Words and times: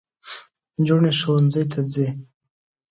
نجوني 0.79 1.11
ښوونځۍ 1.19 1.63
ته 1.71 1.79
ځي 1.93 2.07